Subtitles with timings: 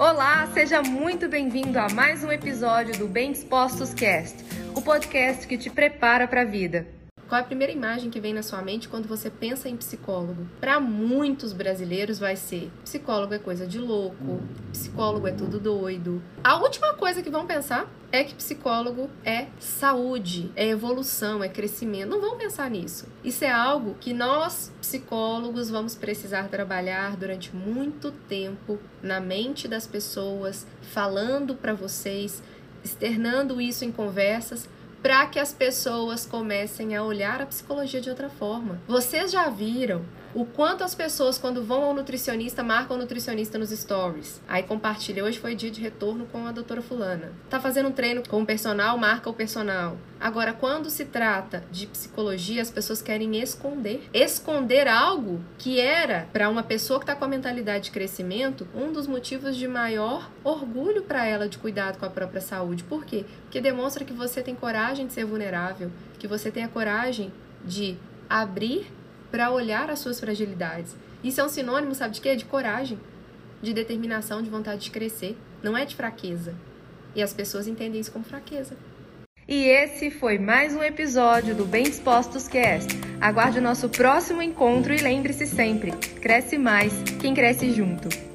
[0.00, 4.34] Olá, seja muito bem-vindo a mais um episódio do Bem Dispostos Cast,
[4.74, 6.86] o podcast que te prepara para a vida.
[7.30, 10.48] Qual é a primeira imagem que vem na sua mente quando você pensa em psicólogo?
[10.60, 14.40] Para muitos brasileiros vai ser psicólogo é coisa de louco,
[14.72, 16.20] psicólogo é tudo doido.
[16.42, 22.10] A última coisa que vão pensar é que psicólogo é saúde, é evolução, é crescimento.
[22.10, 23.06] Não vão pensar nisso.
[23.22, 29.86] Isso é algo que nós, psicólogos, vamos precisar trabalhar durante muito tempo na mente das
[29.86, 32.42] pessoas, falando para vocês,
[32.82, 34.68] externando isso em conversas
[35.02, 38.80] para que as pessoas comecem a olhar a psicologia de outra forma.
[38.86, 43.70] Vocês já viram o quanto as pessoas, quando vão ao nutricionista, marcam o nutricionista nos
[43.70, 44.40] stories.
[44.46, 47.32] Aí compartilha, hoje foi dia de retorno com a doutora fulana.
[47.48, 49.96] Tá fazendo um treino com o personal, marca o personal.
[50.20, 54.08] Agora, quando se trata de psicologia, as pessoas querem esconder.
[54.12, 58.92] Esconder algo que era, para uma pessoa que está com a mentalidade de crescimento, um
[58.92, 62.84] dos motivos de maior orgulho para ela de cuidado com a própria saúde.
[62.84, 63.24] Por quê?
[63.42, 67.32] Porque demonstra que você tem coragem de ser vulnerável, que você tem a coragem
[67.64, 67.96] de
[68.28, 68.86] abrir
[69.30, 70.96] para olhar as suas fragilidades.
[71.22, 72.34] Isso é um sinônimo, sabe de quê?
[72.34, 72.98] De coragem,
[73.62, 75.36] de determinação, de vontade de crescer.
[75.62, 76.54] Não é de fraqueza.
[77.14, 78.76] E as pessoas entendem isso como fraqueza.
[79.48, 82.88] E esse foi mais um episódio do Bem Dispostos Cast.
[83.20, 85.90] Aguarde o nosso próximo encontro e lembre-se sempre:
[86.22, 88.29] cresce mais quem cresce junto.